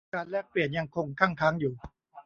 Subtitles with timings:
[0.13, 1.73] การแลกเปลี่ยนยังคงคั่งค้างอยู่